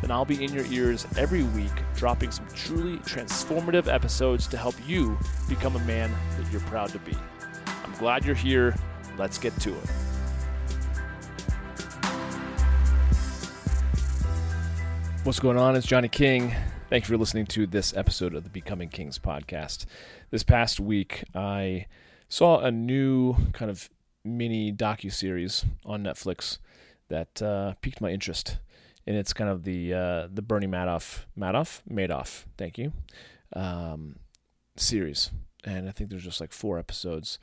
[0.00, 4.74] then I'll be in your ears every week, dropping some truly transformative episodes to help
[4.86, 7.16] you become a man that you're proud to be.
[7.84, 8.74] I'm glad you're here.
[9.16, 9.90] Let's get to it.
[15.24, 15.76] What's going on?
[15.76, 16.54] It's Johnny King.
[16.88, 19.84] Thank you for listening to this episode of the Becoming Kings podcast.
[20.30, 21.86] This past week, I
[22.28, 23.90] saw a new kind of
[24.24, 26.58] mini docu series on Netflix
[27.08, 28.58] that uh, piqued my interest
[29.08, 32.92] and it's kind of the uh, the Bernie Madoff Madoff Madoff, thank you,
[33.56, 34.16] um,
[34.76, 35.30] series,
[35.64, 37.38] and I think there's just like four episodes.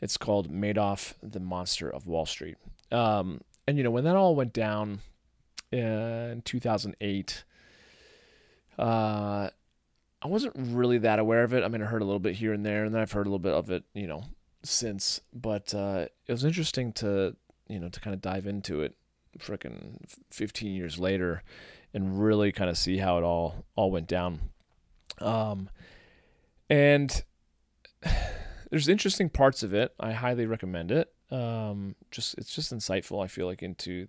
[0.00, 2.58] It's called Madoff, the Monster of Wall Street,
[2.92, 5.00] um, and you know when that all went down
[5.72, 7.44] in 2008.
[8.78, 9.50] Uh,
[10.22, 11.64] I wasn't really that aware of it.
[11.64, 13.30] I mean, I heard a little bit here and there, and then I've heard a
[13.30, 14.24] little bit of it, you know,
[14.62, 15.20] since.
[15.34, 17.36] But uh, it was interesting to,
[17.68, 18.96] you know, to kind of dive into it
[19.38, 19.98] freaking
[20.30, 21.42] 15 years later
[21.92, 24.40] and really kind of see how it all all went down.
[25.18, 25.70] Um,
[26.68, 27.22] and
[28.70, 29.94] there's interesting parts of it.
[29.98, 31.12] I highly recommend it.
[31.30, 33.22] Um, just it's just insightful.
[33.22, 34.08] I feel like into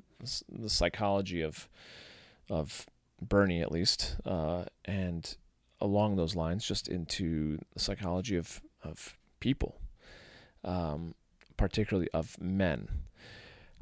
[0.49, 1.69] the psychology of
[2.49, 2.85] of
[3.21, 5.35] Bernie at least, uh, and
[5.81, 9.79] along those lines, just into the psychology of of people,
[10.63, 11.15] um,
[11.57, 12.89] particularly of men.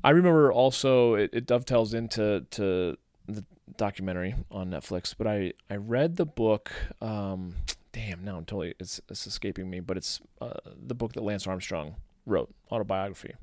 [0.03, 3.45] I remember also it, it dovetails into to the
[3.77, 6.71] documentary on Netflix, but I, I read the book.
[7.01, 7.55] Um,
[7.91, 11.47] damn, now I'm totally it's it's escaping me, but it's uh, the book that Lance
[11.47, 11.95] Armstrong
[12.25, 13.35] wrote, autobiography,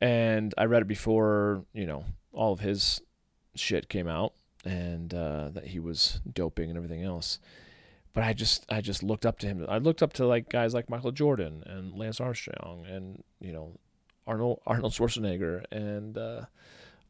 [0.00, 3.00] and I read it before you know all of his
[3.54, 7.38] shit came out and uh, that he was doping and everything else.
[8.12, 9.66] But I just I just looked up to him.
[9.68, 13.72] I looked up to like guys like Michael Jordan and Lance Armstrong and you know
[14.26, 16.42] Arnold Arnold Schwarzenegger and uh,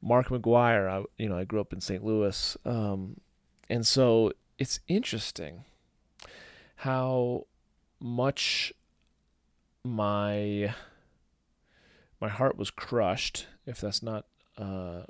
[0.02, 0.88] Mark McGwire.
[0.88, 2.04] I you know I grew up in St.
[2.04, 3.20] Louis, um,
[3.68, 5.64] and so it's interesting
[6.76, 7.46] how
[8.00, 8.72] much
[9.84, 10.74] my
[12.20, 14.26] my heart was crushed, if that's not
[14.58, 15.02] uh,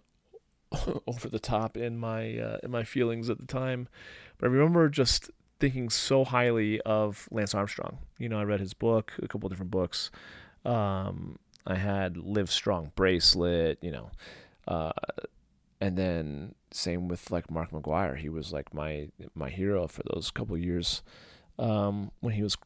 [1.06, 3.88] over the top in my uh, in my feelings at the time.
[4.38, 7.99] But I remember just thinking so highly of Lance Armstrong.
[8.19, 10.11] You know, I read his book, a couple different books.
[10.65, 14.10] Um, I had Live Strong bracelet, you know,
[14.69, 14.93] uh,
[15.81, 18.16] and then same with like Mark McGwire.
[18.16, 21.03] He was like my my hero for those couple years
[21.59, 22.56] um, when he was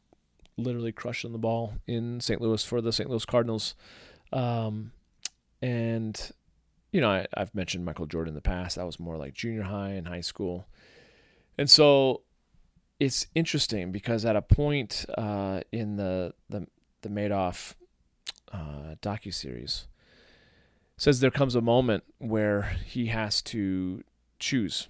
[0.57, 2.41] literally crushing the ball in St.
[2.41, 3.09] Louis for the St.
[3.09, 3.75] Louis Cardinals.
[4.31, 4.91] Um,
[5.61, 6.31] and
[6.91, 8.75] you know, I, I've mentioned Michael Jordan in the past.
[8.75, 10.67] That was more like junior high and high school,
[11.57, 12.21] and so
[12.99, 16.67] it's interesting because at a point uh, in the the
[17.01, 17.75] the Madoff
[18.51, 19.87] uh, docu series
[20.97, 24.03] says there comes a moment where he has to
[24.39, 24.87] choose,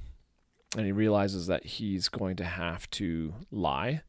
[0.76, 4.02] and he realizes that he's going to have to lie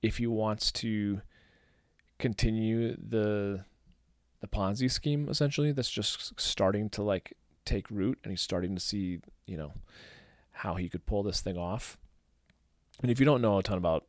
[0.00, 1.20] if he wants to
[2.18, 3.64] continue the
[4.40, 8.80] the Ponzi scheme essentially that's just starting to like take root and he's starting to
[8.80, 9.72] see, you know,
[10.50, 11.98] how he could pull this thing off.
[13.02, 14.04] And if you don't know a ton about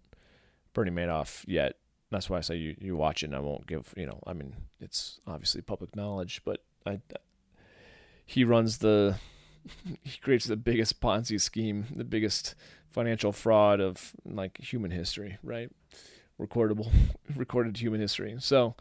[0.74, 1.76] Bernie Madoff yet,
[2.13, 4.34] that's why I say you, you watch it and I won't give, you know, I
[4.34, 7.00] mean, it's obviously public knowledge, but I,
[8.25, 9.18] he runs the,
[10.03, 12.56] he creates the biggest Ponzi scheme, the biggest
[12.90, 15.69] financial fraud of like human history, right?
[16.40, 16.90] Recordable,
[17.35, 18.35] recorded human history.
[18.40, 18.75] So,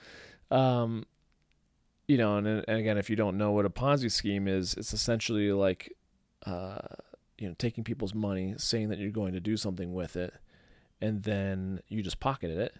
[0.50, 1.06] um,
[2.08, 4.92] you know, and, and again, if you don't know what a Ponzi scheme is, it's
[4.92, 5.94] essentially like,
[6.44, 6.78] uh,
[7.38, 10.34] you know, taking people's money, saying that you're going to do something with it,
[11.00, 12.74] and then you just pocketed it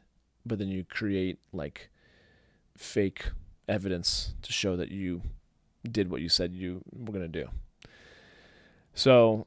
[0.44, 1.91] but then you create like
[2.77, 3.31] fake
[3.69, 5.23] evidence to show that you
[5.91, 7.49] did what you said you were going to do.
[8.94, 9.47] So,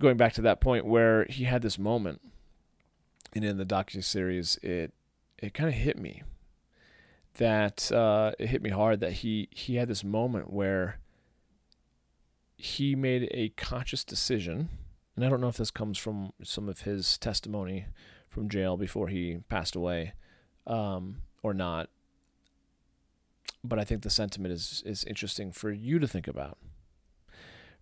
[0.00, 2.20] going back to that point where he had this moment,
[3.34, 4.92] and in the docu series, it
[5.38, 6.22] it kind of hit me
[7.34, 10.98] that uh, it hit me hard that he he had this moment where
[12.56, 14.68] he made a conscious decision,
[15.14, 17.86] and I don't know if this comes from some of his testimony
[18.36, 20.12] from jail before he passed away,
[20.66, 21.88] um, or not.
[23.64, 26.58] But I think the sentiment is is interesting for you to think about,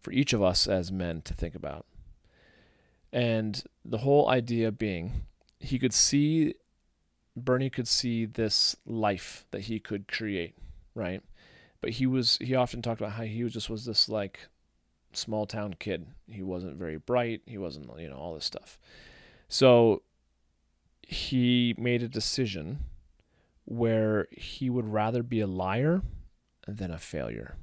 [0.01, 1.87] for each of us as men to think about.
[3.13, 5.27] And the whole idea being
[5.59, 6.55] he could see
[7.37, 10.55] Bernie could see this life that he could create,
[10.95, 11.21] right?
[11.81, 14.49] But he was he often talked about how he was just was this like
[15.13, 16.07] small town kid.
[16.29, 17.43] He wasn't very bright.
[17.45, 18.79] He wasn't, you know, all this stuff.
[19.49, 20.03] So
[21.09, 22.81] he made a decision
[23.65, 26.03] where he would rather be a liar
[26.67, 27.57] than a failure.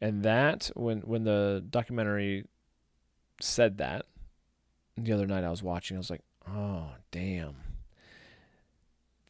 [0.00, 2.44] And that when when the documentary
[3.40, 4.06] said that
[4.96, 7.56] the other night I was watching, I was like, "Oh, damn."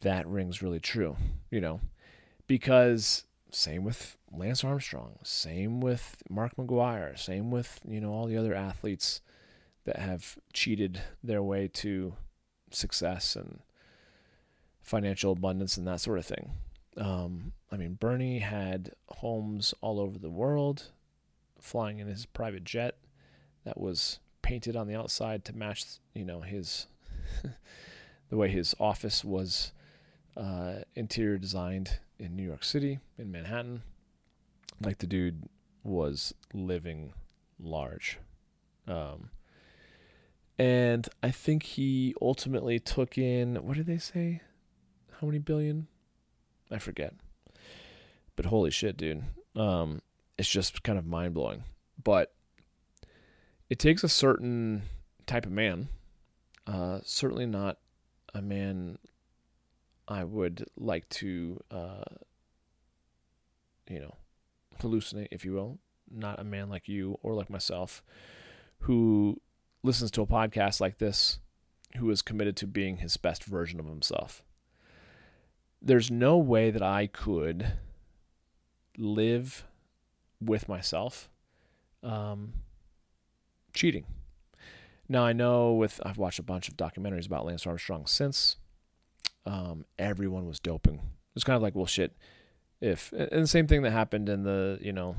[0.01, 1.15] That rings really true,
[1.49, 1.79] you know.
[2.47, 8.37] Because same with Lance Armstrong, same with Mark McGwire, same with, you know, all the
[8.37, 9.21] other athletes
[9.85, 12.15] that have cheated their way to
[12.71, 13.59] success and
[14.81, 16.51] financial abundance and that sort of thing.
[16.97, 20.91] Um, I mean, Bernie had homes all over the world,
[21.59, 22.97] flying in his private jet
[23.63, 26.87] that was painted on the outside to match, you know, his
[28.29, 29.71] the way his office was
[30.35, 33.83] uh, interior designed in New York City, in Manhattan.
[34.81, 35.47] Like the dude
[35.83, 37.13] was living
[37.59, 38.19] large.
[38.87, 39.29] Um,
[40.57, 44.41] and I think he ultimately took in, what did they say?
[45.19, 45.87] How many billion?
[46.69, 47.13] I forget.
[48.35, 49.23] But holy shit, dude.
[49.55, 50.01] Um,
[50.37, 51.63] it's just kind of mind blowing.
[52.01, 52.33] But
[53.69, 54.83] it takes a certain
[55.25, 55.89] type of man.
[56.65, 57.77] Uh, certainly not
[58.33, 58.97] a man
[60.07, 62.03] I would like to, uh,
[63.89, 64.15] you know,
[64.81, 65.79] hallucinate, if you will.
[66.09, 68.03] Not a man like you or like myself
[68.79, 69.41] who
[69.83, 71.39] listens to a podcast like this
[71.97, 74.43] who is committed to being his best version of himself.
[75.81, 77.73] There's no way that I could
[78.97, 79.65] live
[80.39, 81.29] with myself
[82.03, 82.53] um,
[83.73, 84.05] cheating.
[85.09, 88.57] Now I know with I've watched a bunch of documentaries about Lance Armstrong since.
[89.45, 91.01] Um, everyone was doping.
[91.35, 92.15] It's kind of like, well, shit.
[92.79, 95.15] If and the same thing that happened in the you know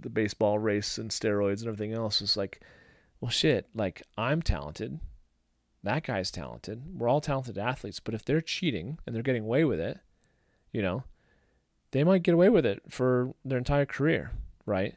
[0.00, 2.60] the baseball race and steroids and everything else is like
[3.22, 4.98] well, shit, like I'm talented.
[5.84, 6.98] That guy's talented.
[6.98, 8.00] We're all talented athletes.
[8.00, 10.00] But if they're cheating and they're getting away with it,
[10.72, 11.04] you know,
[11.92, 14.32] they might get away with it for their entire career,
[14.66, 14.96] right?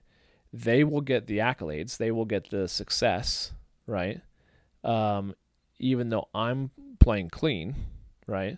[0.52, 3.52] They will get the accolades, they will get the success,
[3.86, 4.22] right?
[4.84, 5.36] Um,
[5.78, 7.76] even though I'm playing clean,
[8.26, 8.58] right?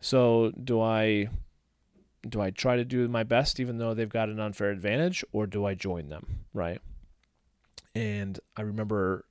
[0.00, 1.28] So do I
[2.26, 5.46] do I try to do my best even though they've got an unfair advantage or
[5.46, 6.80] do I join them, right?
[7.94, 9.24] And I remember,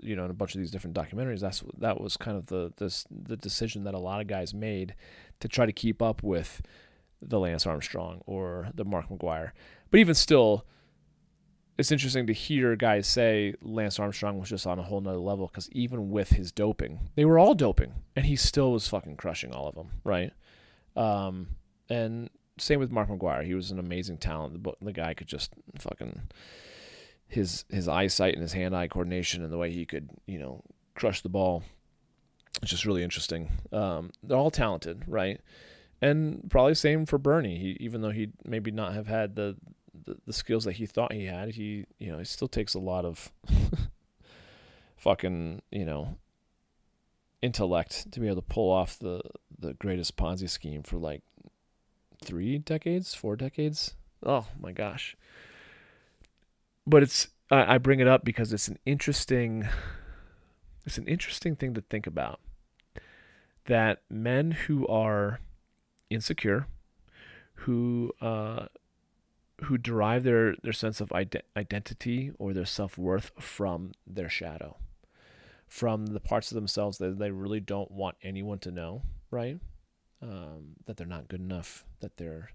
[0.00, 2.72] you know, in a bunch of these different documentaries, that's that was kind of the
[2.76, 4.94] this the decision that a lot of guys made
[5.40, 6.62] to try to keep up with
[7.20, 9.50] the Lance Armstrong or the Mark McGwire.
[9.90, 10.66] But even still,
[11.78, 15.46] it's interesting to hear guys say Lance Armstrong was just on a whole nother level
[15.48, 19.52] because even with his doping, they were all doping, and he still was fucking crushing
[19.52, 20.32] all of them, right?
[20.94, 21.48] Um,
[21.88, 23.44] and same with Mark McGwire.
[23.44, 24.62] He was an amazing talent.
[24.62, 26.22] The, the guy could just fucking
[27.28, 30.62] his his eyesight and his hand eye coordination and the way he could you know
[30.94, 31.62] crush the ball.
[32.62, 33.50] It's just really interesting.
[33.70, 35.40] Um, they're all talented, right?
[36.00, 37.58] And probably same for Bernie.
[37.58, 39.56] He, even though he maybe not have had the,
[40.04, 42.78] the, the skills that he thought he had, he you know he still takes a
[42.78, 43.32] lot of
[44.96, 46.16] fucking you know
[47.42, 49.20] intellect to be able to pull off the
[49.58, 51.22] the greatest Ponzi scheme for like
[52.24, 53.94] three decades, four decades.
[54.24, 55.16] Oh my gosh
[56.86, 59.68] but it's I, bring it up because it's an interesting
[60.84, 62.40] it's an interesting thing to think about.
[63.66, 65.40] That men who are
[66.10, 66.66] insecure
[67.60, 68.66] who uh,
[69.64, 74.76] who derive their, their sense of ide- identity or their self-worth from their shadow
[75.66, 79.58] from the parts of themselves that they really don't want anyone to know right?
[80.22, 82.50] Um, that they're not good enough that they're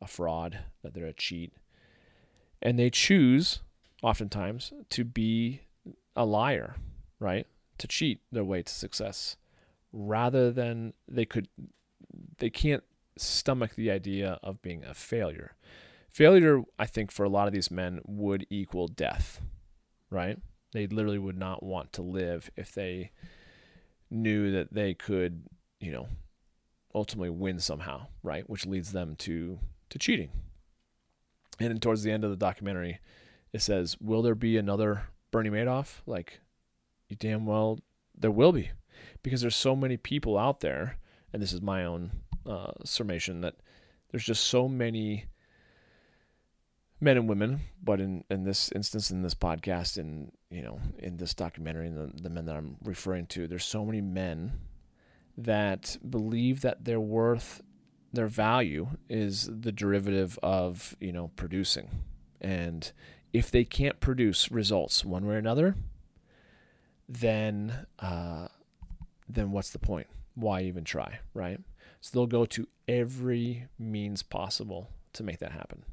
[0.00, 1.52] a fraud that they're a cheat.
[2.62, 3.60] And they choose
[4.02, 5.62] oftentimes to be
[6.16, 6.76] a liar,
[7.18, 7.46] right?
[7.78, 9.36] To cheat their way to success
[9.92, 11.48] rather than they could
[12.38, 12.84] they can't
[13.16, 15.54] stomach the idea of being a failure.
[16.10, 19.40] Failure, I think, for a lot of these men would equal death,
[20.10, 20.38] right?
[20.72, 23.12] They literally would not want to live if they
[24.10, 25.44] knew that they could,
[25.78, 26.08] you know,
[26.94, 28.48] ultimately win somehow, right?
[28.48, 29.58] Which leads them to
[29.90, 30.30] to cheating.
[31.58, 33.00] And towards the end of the documentary,
[33.52, 36.40] it says, "Will there be another Bernie Madoff?" Like,
[37.08, 37.80] you damn well
[38.16, 38.70] there will be,
[39.22, 40.98] because there's so many people out there,
[41.32, 42.10] and this is my own
[42.46, 43.56] uh, summation that
[44.10, 45.26] there's just so many
[47.00, 51.16] men and women, but in, in this instance, in this podcast, in you know, in
[51.16, 54.52] this documentary, the, the men that I'm referring to, there's so many men
[55.38, 57.62] that believe that their worth,
[58.12, 62.02] their value, is the derivative of you know producing,
[62.40, 62.92] and
[63.32, 65.76] if they can't produce results one way or another,
[67.08, 68.48] then uh,
[69.28, 70.06] then what's the point?
[70.34, 71.60] Why even try, right?
[72.00, 75.84] So they'll go to every means possible to make that happen.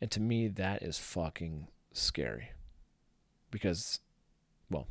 [0.00, 2.50] And to me, that is fucking scary.
[3.50, 4.00] Because,
[4.70, 4.86] well,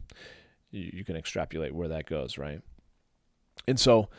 [0.71, 2.61] you, you can extrapolate where that goes, right?
[3.67, 4.09] And so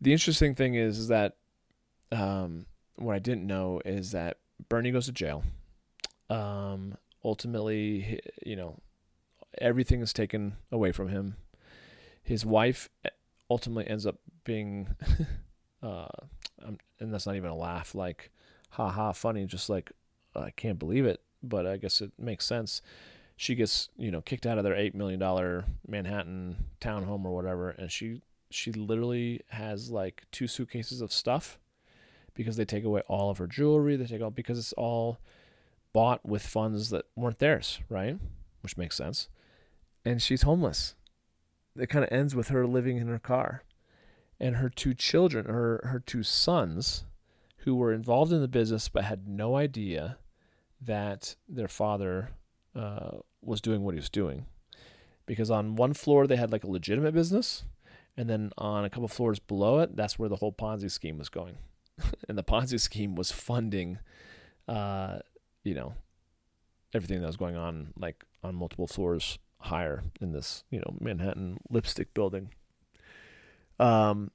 [0.00, 1.36] the interesting thing is, is that
[2.12, 2.66] um,
[2.96, 4.38] what I didn't know is that
[4.68, 5.44] Bernie goes to jail.
[6.28, 8.80] Um, ultimately, you know,
[9.58, 11.36] everything is taken away from him.
[12.22, 13.10] His wife eh,
[13.50, 14.88] ultimately ends up being,
[15.82, 16.06] uh,
[16.98, 18.30] and that's not even a laugh, like,
[18.70, 19.92] ha ha, funny, just like,
[20.34, 22.82] I can't believe it, but I guess it makes sense.
[23.36, 27.90] She gets, you know, kicked out of their $8 million Manhattan townhome or whatever, and
[27.90, 31.58] she, she literally has like two suitcases of stuff
[32.34, 33.96] because they take away all of her jewelry.
[33.96, 35.18] They take all, because it's all
[35.96, 38.18] bought with funds that weren't theirs, right?
[38.60, 39.28] Which makes sense.
[40.04, 40.94] And she's homeless
[41.78, 43.62] it kind of ends with her living in her car
[44.40, 47.04] and her two children her her two sons
[47.58, 50.18] who were involved in the business but had no idea
[50.80, 52.30] that their father
[52.74, 54.46] uh, was doing what he was doing
[55.24, 57.64] because on one floor they had like a legitimate business
[58.16, 61.28] and then on a couple floors below it that's where the whole ponzi scheme was
[61.28, 61.56] going
[62.28, 63.98] and the ponzi scheme was funding
[64.68, 65.18] uh,
[65.66, 65.94] you know
[66.94, 71.58] everything that was going on like on multiple floors higher in this, you know, Manhattan
[71.68, 72.50] lipstick building.
[73.78, 74.30] Um,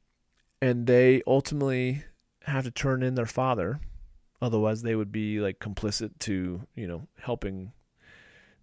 [0.61, 2.03] and they ultimately
[2.43, 3.79] have to turn in their father,
[4.41, 7.71] otherwise they would be like complicit to, you know, helping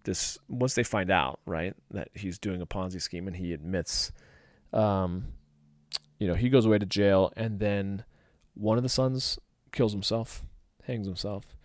[0.03, 4.11] this once they find out, right, that he's doing a Ponzi scheme and he admits
[4.71, 5.25] um
[6.19, 7.31] you know, he goes away to jail.
[7.37, 8.03] And then
[8.53, 9.39] one of the sons
[9.71, 10.43] kills himself,
[10.83, 11.55] hangs himself,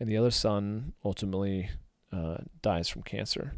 [0.00, 1.70] and the other son ultimately
[2.12, 3.54] uh, dies from cancer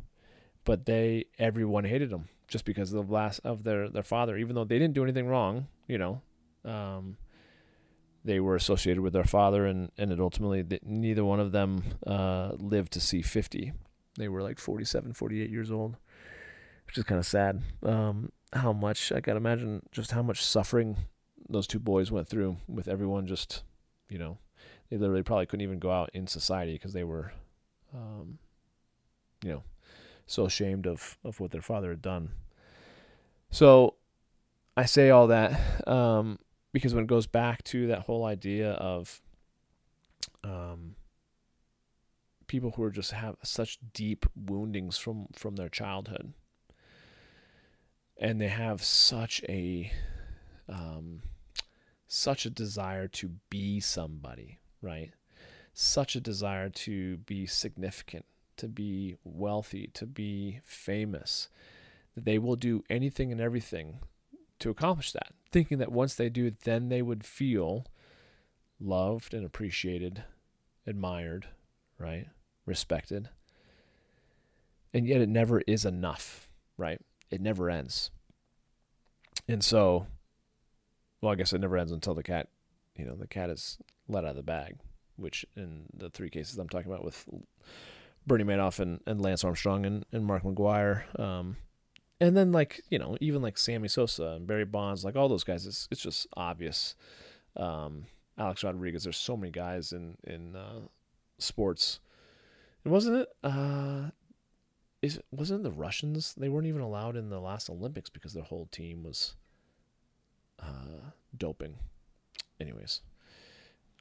[0.65, 4.55] but they everyone hated them just because of the last of their their father, even
[4.55, 5.69] though they didn't do anything wrong.
[5.87, 6.23] You know,
[6.65, 7.17] um,
[8.25, 12.53] they were associated with their father, and and it ultimately neither one of them uh,
[12.59, 13.73] lived to see fifty.
[14.19, 15.97] They were like 47, 48 years old,
[16.87, 17.63] which is kind of sad.
[17.83, 20.97] Um, how much I can imagine just how much suffering
[21.49, 23.63] those two boys went through with everyone just,
[24.09, 24.39] you know,
[24.91, 27.33] they literally probably couldn't even go out in society because they were,
[27.95, 28.39] um,
[29.43, 29.63] you know,
[30.27, 32.31] so ashamed of, of what their father had done.
[33.51, 33.95] So
[34.77, 36.39] I say all that um,
[36.73, 39.21] because when it goes back to that whole idea of
[40.45, 40.97] um,
[42.47, 46.33] people who are just have such deep woundings from, from their childhood,
[48.17, 49.91] and they have such a
[50.69, 51.23] um,
[52.07, 55.13] such a desire to be somebody, right?
[55.73, 58.25] Such a desire to be significant,
[58.57, 61.49] to be wealthy, to be famous,
[62.15, 64.01] that they will do anything and everything
[64.59, 67.87] to accomplish that, thinking that once they do, then they would feel
[68.79, 70.25] loved and appreciated,
[70.87, 71.47] admired,
[71.99, 72.27] right?
[72.67, 73.31] Respected.
[74.93, 77.01] And yet it never is enough, right?
[77.31, 78.11] It never ends.
[79.49, 80.07] And so,
[81.21, 82.49] well, I guess it never ends until the cat,
[82.97, 83.79] you know, the cat is
[84.09, 84.77] let out of the bag,
[85.17, 87.27] which in the three cases I'm talking about with
[88.27, 91.19] Bernie Madoff and, and Lance Armstrong and, and Mark McGwire.
[91.19, 91.57] Um,
[92.21, 95.45] and then like, you know, even like Sammy Sosa and Barry Bonds, like all those
[95.45, 96.95] guys, it's, it's just obvious.
[97.57, 98.05] Um,
[98.37, 100.81] Alex Rodriguez, there's so many guys in, in, uh,
[101.39, 102.01] sports.
[102.85, 104.11] And wasn't it, uh,
[105.03, 106.35] is wasn't it the Russians?
[106.35, 109.37] They weren't even allowed in the last Olympics because their whole team was,
[110.59, 111.77] uh, doping.
[112.61, 113.01] Anyways,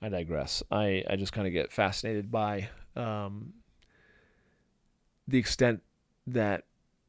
[0.01, 0.61] I digress.
[0.71, 3.53] I, I just kind of get fascinated by, um,
[5.27, 5.81] the extent
[6.27, 6.63] that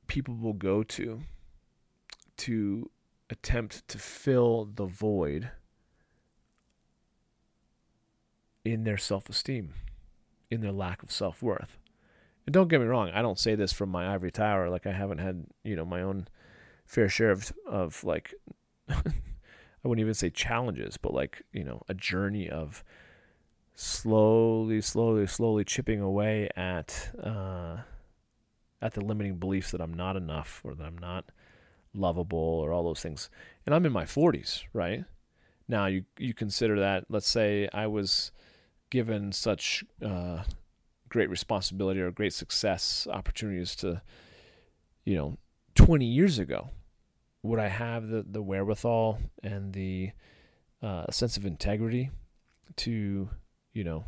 [0.07, 1.23] people will go to
[2.37, 2.91] to
[3.31, 5.51] attempt to fill the void
[8.65, 9.75] in their self esteem,
[10.51, 11.79] in their lack of self worth.
[12.47, 14.69] And don't get me wrong, I don't say this from my ivory tower.
[14.69, 16.29] Like I haven't had, you know, my own
[16.85, 18.35] fair share of of like
[19.85, 22.85] I wouldn't even say challenges, but like, you know, a journey of
[23.75, 27.79] slowly, slowly, slowly chipping away at uh
[28.83, 31.27] at the limiting beliefs that I'm not enough or that I'm not
[31.95, 33.29] lovable or all those things.
[33.67, 35.05] And I'm in my 40s, right?
[35.69, 38.33] Now you you consider that let's say I was
[38.91, 40.43] given such uh,
[41.09, 44.03] great responsibility or great success opportunities to,
[45.05, 45.39] you know,
[45.75, 46.71] 20 years ago,
[47.43, 50.11] would I have the, the wherewithal and the
[50.83, 52.11] uh, sense of integrity
[52.77, 53.31] to,
[53.73, 54.05] you know,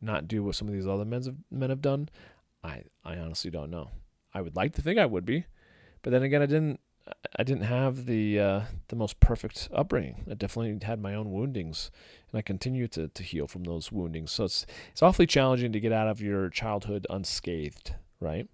[0.00, 2.08] not do what some of these other men have, men have done?
[2.62, 3.90] I, I honestly don't know.
[4.32, 5.46] I would like to think I would be,
[6.02, 6.80] but then again, I didn't.
[7.38, 10.26] I didn't have the uh, the most perfect upbringing.
[10.30, 11.90] I definitely had my own woundings,
[12.30, 14.30] and I continue to to heal from those woundings.
[14.30, 18.46] So it's it's awfully challenging to get out of your childhood unscathed, right?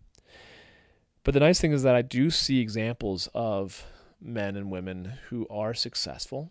[1.25, 3.87] But the nice thing is that I do see examples of
[4.21, 6.51] men and women who are successful,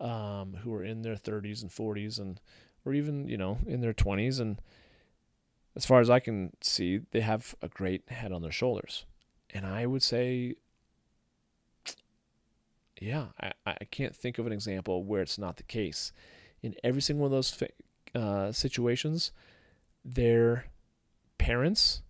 [0.00, 2.40] um, who are in their 30s and 40s, and
[2.84, 4.60] or even you know in their 20s, and
[5.74, 9.04] as far as I can see, they have a great head on their shoulders.
[9.50, 10.54] And I would say,
[13.00, 16.12] yeah, I, I can't think of an example where it's not the case.
[16.62, 17.62] In every single one of those
[18.14, 19.32] uh, situations,
[20.04, 20.66] their
[21.38, 22.02] parents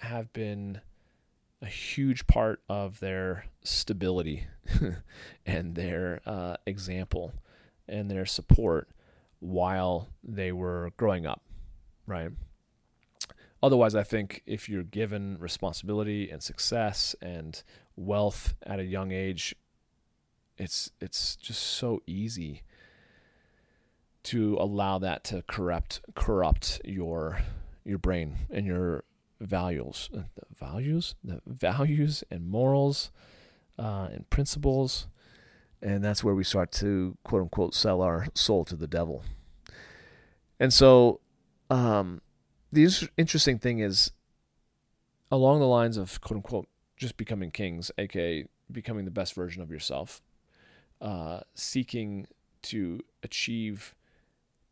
[0.00, 0.80] have been
[1.62, 4.46] a huge part of their stability
[5.46, 7.32] and their uh, example
[7.88, 8.88] and their support
[9.40, 11.42] while they were growing up,
[12.06, 12.30] right?
[13.62, 17.62] Otherwise, I think if you're given responsibility and success and
[17.94, 19.54] wealth at a young age,
[20.56, 22.62] it's it's just so easy
[24.22, 27.40] to allow that to corrupt corrupt your
[27.84, 29.04] your brain and your
[29.40, 33.10] values, uh, the values, the values and morals
[33.78, 35.08] uh, and principles,
[35.82, 39.24] and that's where we start to quote unquote sell our soul to the devil.
[40.58, 41.20] And so,
[41.70, 42.20] um,
[42.72, 44.12] the interesting thing is
[45.30, 49.70] along the lines of quote unquote just becoming kings, aka becoming the best version of
[49.70, 50.20] yourself,
[51.00, 52.26] uh, seeking
[52.62, 53.94] to achieve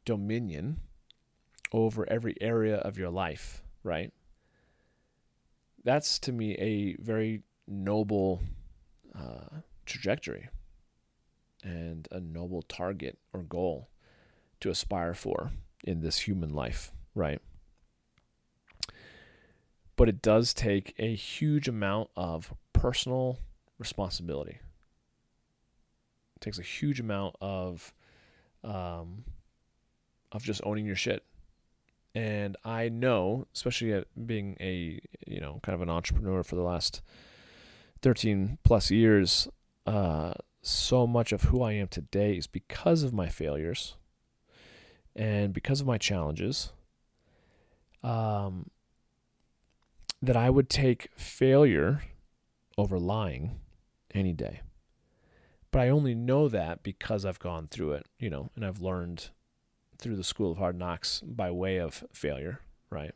[0.04, 0.80] dominion
[1.72, 4.12] over every area of your life, right?
[5.84, 8.42] That's to me a very noble
[9.14, 10.48] uh, trajectory
[11.62, 13.88] and a noble target or goal
[14.60, 15.50] to aspire for
[15.84, 17.40] in this human life, right?
[19.98, 23.40] but it does take a huge amount of personal
[23.78, 24.60] responsibility.
[26.36, 27.92] It takes a huge amount of
[28.62, 29.24] um,
[30.30, 31.24] of just owning your shit.
[32.14, 36.62] And I know, especially at being a you know kind of an entrepreneur for the
[36.62, 37.02] last
[38.00, 39.48] thirteen plus years,
[39.86, 43.96] uh, so much of who I am today is because of my failures
[45.14, 46.72] and because of my challenges.
[48.02, 48.70] Um,
[50.22, 52.02] that I would take failure
[52.76, 53.60] over lying
[54.14, 54.60] any day.
[55.70, 59.30] But I only know that because I've gone through it, you know, and I've learned
[59.98, 63.14] through the school of hard knocks by way of failure, right?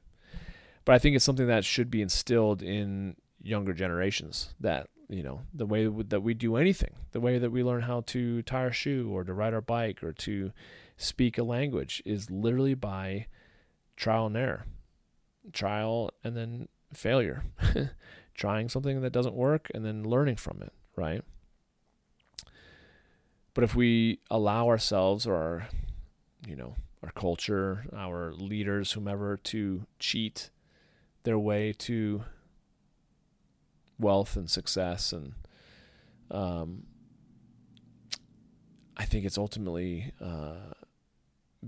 [0.85, 5.43] But I think it's something that should be instilled in younger generations that, you know,
[5.55, 8.73] the way that we do anything, the way that we learn how to tie our
[8.73, 10.53] shoe or to ride our bike or to
[10.97, 13.27] speak a language is literally by
[13.97, 14.65] trial and error.
[15.53, 17.45] Trial and then failure,
[18.35, 21.23] trying something that doesn't work and then learning from it, right?
[23.55, 25.69] But if we allow ourselves or our,
[26.47, 30.51] you know, our culture, our leaders, whomever, to cheat
[31.25, 32.25] their way to
[33.99, 35.35] wealth and success, and
[36.31, 36.85] um,
[38.97, 40.75] I think it's ultimately uh,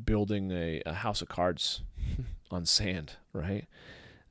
[0.04, 1.82] building a, a house of cards
[2.50, 3.66] on sand, right?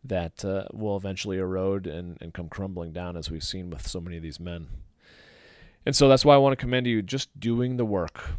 [0.03, 4.01] that uh, will eventually erode and, and come crumbling down as we've seen with so
[4.01, 4.67] many of these men.
[5.85, 8.31] And so that's why I want to commend you just doing the work,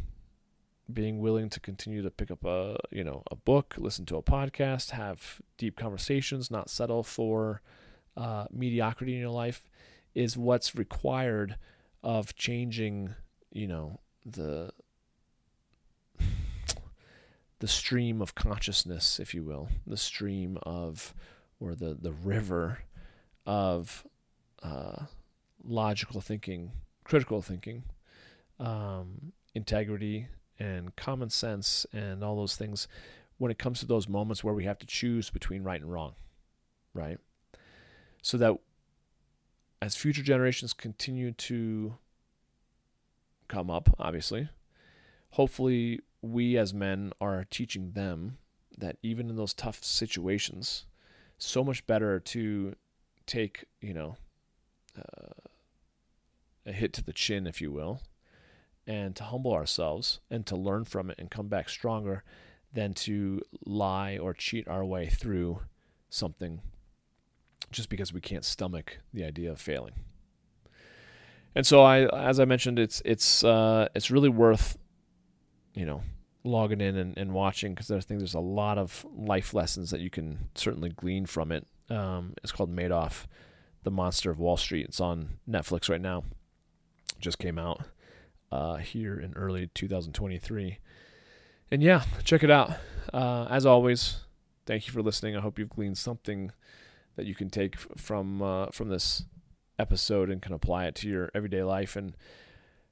[0.91, 4.23] being willing to continue to pick up a you know a book, listen to a
[4.23, 7.61] podcast, have deep conversations, not settle for
[8.17, 9.67] uh, mediocrity in your life,
[10.13, 11.57] is what's required
[12.03, 13.15] of changing
[13.51, 14.71] you know the
[17.59, 21.13] the stream of consciousness, if you will, the stream of
[21.59, 22.79] or the, the river
[23.45, 24.05] of
[24.61, 25.05] uh,
[25.63, 26.71] logical thinking,
[27.03, 27.83] critical thinking,
[28.59, 30.27] um, integrity,
[30.59, 32.87] and common sense, and all those things
[33.37, 36.13] when it comes to those moments where we have to choose between right and wrong,
[36.93, 37.17] right?
[38.21, 38.57] So that
[39.81, 41.95] as future generations continue to
[43.47, 44.49] come up, obviously,
[45.31, 48.37] hopefully we as men are teaching them
[48.77, 50.85] that even in those tough situations,
[51.37, 52.75] so much better to
[53.25, 54.17] take, you know,
[54.97, 55.49] uh,
[56.65, 58.01] a hit to the chin, if you will,
[58.87, 62.23] and to humble ourselves and to learn from it and come back stronger
[62.73, 65.61] than to lie or cheat our way through
[66.09, 66.61] something
[67.71, 69.93] just because we can't stomach the idea of failing.
[71.55, 74.77] And so I as I mentioned it's it's uh, it's really worth
[75.73, 76.01] you know
[76.43, 79.99] logging in and, and watching because I think there's a lot of life lessons that
[79.99, 81.65] you can certainly glean from it.
[81.89, 83.25] Um, it's called Madoff,
[83.83, 84.85] the Monster of Wall Street.
[84.85, 86.23] It's on Netflix right now.
[87.19, 87.81] Just came out
[88.55, 90.79] uh, here in early 2023.
[91.71, 92.71] And yeah, check it out.
[93.13, 94.21] Uh, as always,
[94.65, 95.35] thank you for listening.
[95.35, 96.51] I hope you've gleaned something
[97.17, 99.25] that you can take from uh, from this
[99.77, 101.95] episode and can apply it to your everyday life.
[101.97, 102.15] And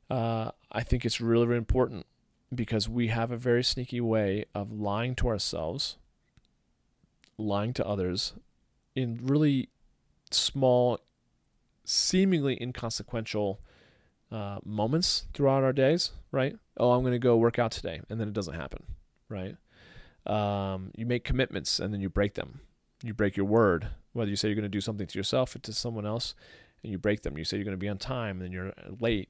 [0.10, 2.06] uh, I think it's really, really important
[2.54, 5.98] because we have a very sneaky way of lying to ourselves,
[7.38, 8.34] lying to others
[8.96, 9.70] in really
[10.30, 11.00] small,
[11.86, 13.62] seemingly inconsequential
[14.34, 16.58] uh, moments throughout our days, right?
[16.78, 18.84] Oh, I'm going to go work out today, and then it doesn't happen,
[19.30, 19.56] right?
[20.26, 22.62] Um, you make commitments and then you break them.
[23.04, 25.60] You break your word, whether you say you're going to do something to yourself or
[25.60, 26.34] to someone else,
[26.82, 27.38] and you break them.
[27.38, 29.30] You say you're going to be on time and then you're late.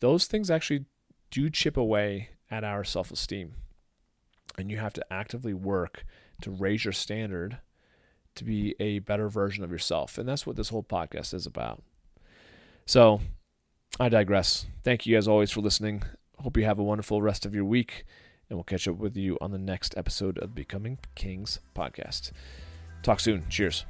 [0.00, 0.86] Those things actually
[1.30, 3.54] do chip away at our self esteem.
[4.58, 6.04] And you have to actively work
[6.42, 7.58] to raise your standard
[8.34, 10.18] to be a better version of yourself.
[10.18, 11.82] And that's what this whole podcast is about.
[12.86, 13.20] So
[14.00, 14.64] I digress.
[14.82, 16.02] Thank you as always for listening.
[16.38, 18.06] Hope you have a wonderful rest of your week.
[18.48, 22.32] And we'll catch up with you on the next episode of Becoming Kings podcast.
[23.02, 23.44] Talk soon.
[23.50, 23.84] Cheers.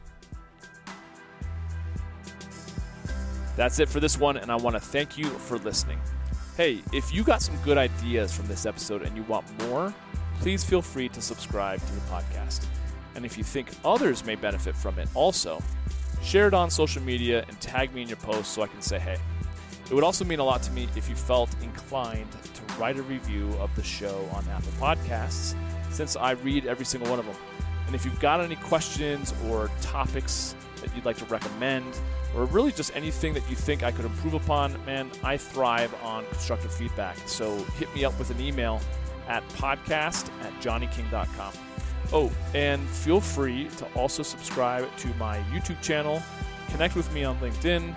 [3.56, 6.00] That's it for this one, and I want to thank you for listening.
[6.56, 9.94] Hey, if you got some good ideas from this episode and you want more,
[10.40, 12.66] please feel free to subscribe to the podcast.
[13.14, 15.62] And if you think others may benefit from it also,
[16.20, 18.98] share it on social media and tag me in your post so I can say
[18.98, 19.16] hey.
[19.90, 23.02] It would also mean a lot to me if you felt inclined to write a
[23.02, 25.56] review of the show on Apple Podcasts,
[25.90, 27.34] since I read every single one of them.
[27.86, 31.98] And if you've got any questions or topics that you'd like to recommend,
[32.36, 36.24] or really just anything that you think I could improve upon, man, I thrive on
[36.26, 37.16] constructive feedback.
[37.26, 38.80] So hit me up with an email
[39.26, 41.52] at podcast at johnnyking.com.
[42.12, 46.22] Oh, and feel free to also subscribe to my YouTube channel,
[46.68, 47.96] connect with me on LinkedIn,